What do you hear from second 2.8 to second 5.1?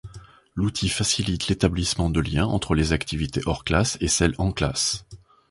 activités hors classe et celles en classe.